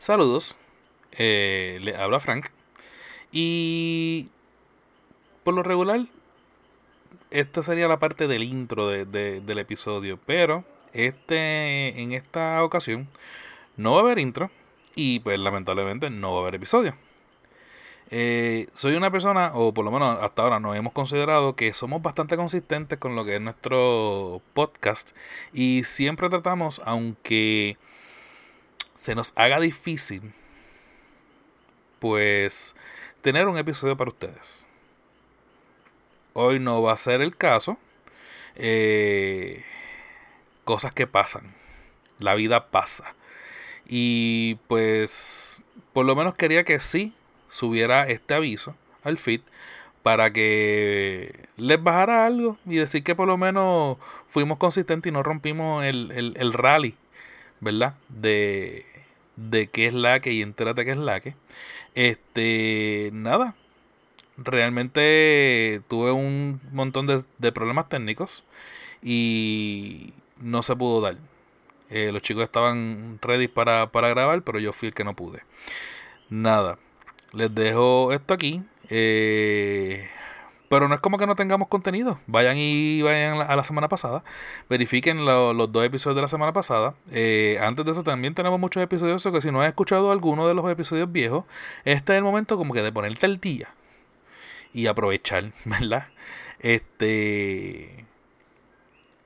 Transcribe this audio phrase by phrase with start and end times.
[0.00, 0.56] Saludos,
[1.12, 2.46] eh, le habla Frank.
[3.32, 4.30] Y
[5.44, 6.06] por lo regular,
[7.30, 10.18] esta sería la parte del intro del episodio.
[10.24, 13.08] Pero este, en esta ocasión
[13.76, 14.50] no va a haber intro.
[14.94, 16.94] Y pues lamentablemente no va a haber episodio.
[18.08, 22.00] Eh, soy una persona, o por lo menos hasta ahora nos hemos considerado que somos
[22.00, 25.14] bastante consistentes con lo que es nuestro podcast.
[25.52, 27.76] Y siempre tratamos, aunque
[29.00, 30.34] se nos haga difícil,
[32.00, 32.76] pues
[33.22, 34.66] tener un episodio para ustedes.
[36.34, 37.78] Hoy no va a ser el caso.
[38.56, 39.64] Eh,
[40.64, 41.54] cosas que pasan.
[42.18, 43.14] La vida pasa.
[43.88, 47.14] Y pues por lo menos quería que sí
[47.48, 49.40] subiera este aviso al feed
[50.02, 53.96] para que les bajara algo y decir que por lo menos
[54.28, 56.96] fuimos consistentes y no rompimos el, el rally,
[57.60, 57.94] ¿verdad?
[58.08, 58.84] De,
[59.36, 61.34] de qué es la que y entérate qué es la que.
[61.94, 63.54] Este, nada.
[64.36, 68.44] Realmente tuve un montón de, problemas técnicos
[69.02, 71.16] y no se pudo dar.
[71.90, 75.42] Eh, los chicos estaban ready para, para grabar, pero yo fui el que no pude.
[76.30, 76.78] Nada.
[77.32, 78.62] Les dejo esto aquí.
[78.88, 80.08] Eh,
[80.70, 82.20] pero no es como que no tengamos contenido.
[82.28, 84.22] Vayan y vayan a la semana pasada.
[84.68, 86.94] Verifiquen los dos episodios de la semana pasada.
[87.10, 89.26] Eh, antes de eso también tenemos muchos episodios.
[89.32, 91.44] que si no has escuchado alguno de los episodios viejos,
[91.84, 93.70] este es el momento como que de ponerte al día.
[94.72, 96.06] Y aprovechar, ¿verdad?
[96.60, 98.06] Este...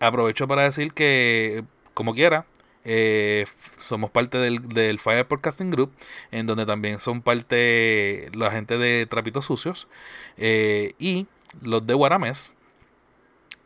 [0.00, 2.46] Aprovecho para decir que, como quiera,
[2.88, 3.46] eh,
[3.78, 5.92] somos parte del, del, Fire Podcasting Group,
[6.30, 9.88] en donde también son parte la gente de Trapitos Sucios
[10.36, 11.26] eh, y
[11.62, 12.54] los de Guaramés.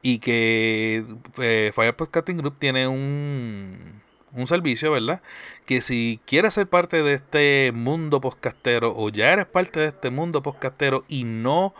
[0.00, 1.04] Y que
[1.38, 4.00] eh, Fire Podcasting Group tiene un,
[4.32, 5.20] un servicio, ¿verdad?
[5.66, 10.08] Que si quieres ser parte de este mundo podcastero o ya eres parte de este
[10.08, 11.74] mundo podcastero y no